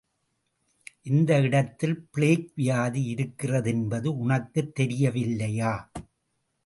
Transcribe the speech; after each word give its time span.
இந்த 1.01 1.39
இடத்தில் 1.39 1.95
பிளேக் 2.11 2.51
வியாதி 2.55 3.13
இருக்கிறதென்பது 3.13 4.05
உனக்குத் 4.05 4.75
தெரியவில்லையா? 4.75 5.73